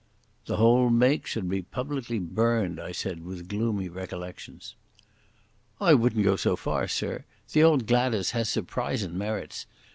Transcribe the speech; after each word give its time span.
"The 0.47 0.57
whole 0.57 0.89
make 0.89 1.27
should 1.27 1.47
be 1.47 1.61
publicly 1.61 2.17
burned," 2.17 2.79
I 2.79 2.91
said, 2.91 3.23
with 3.23 3.47
gloomy 3.47 3.87
recollections. 3.87 4.73
"I 5.79 5.93
wouldn't 5.93 6.25
go 6.25 6.37
so 6.37 6.55
far, 6.55 6.87
sir. 6.87 7.23
The 7.53 7.61
old 7.61 7.85
Gladas 7.85 8.31
has 8.31 8.49
surprisin' 8.49 9.13
merits. 9.15 9.67